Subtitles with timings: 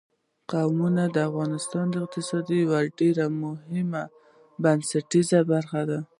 [0.51, 4.13] قومونه د افغانستان د اقتصاد یوه ډېره مهمه او
[4.63, 5.99] بنسټیزه برخه ده.